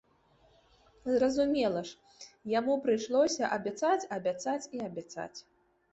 [1.15, 2.25] Зразумела ж,
[2.59, 5.33] яму прыйшлося абяцаць, абяцаць і абяцаць.